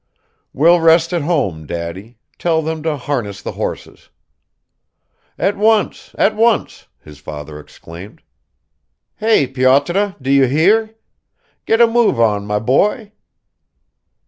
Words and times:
"We'll 0.51 0.79
rest 0.81 1.13
at 1.13 1.21
home, 1.21 1.67
Daddy; 1.67 2.17
tell 2.39 2.63
them 2.63 2.81
to 2.81 2.97
harness 2.97 3.39
the 3.43 3.51
horses." 3.51 4.09
"At 5.37 5.55
once, 5.55 6.15
at 6.17 6.35
once," 6.35 6.87
his 6.99 7.19
father 7.19 7.59
exclaimed. 7.59 8.23
"Hey, 9.17 9.45
Pyotr, 9.45 10.15
do 10.19 10.31
you 10.31 10.47
hear? 10.47 10.95
Get 11.67 11.81
a 11.81 11.85
move 11.85 12.19
on, 12.19 12.47
my 12.47 12.57
boy." 12.57 13.11